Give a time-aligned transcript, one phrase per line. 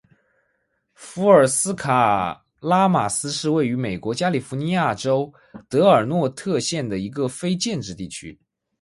[0.95, 5.31] 福尔斯卡拉马斯是位于美国加利福尼亚州
[5.69, 8.39] 德尔诺特县的一个非建制地区。